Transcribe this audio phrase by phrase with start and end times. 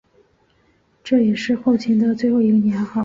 [1.03, 2.99] 这也是后秦的最后一个年号。